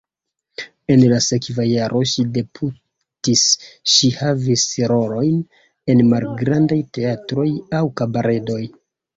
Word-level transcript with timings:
En 0.93 1.01
la 1.09 1.17
sekva 1.25 1.65
jaro 1.71 2.01
ŝi 2.11 2.25
debutis, 2.37 3.43
ŝi 3.93 4.11
havis 4.23 4.65
rolojn 4.93 5.39
en 5.95 6.03
malgrandaj 6.15 6.83
teatroj 6.99 7.49
aŭ 7.83 7.85
kabaredoj. 8.03 8.63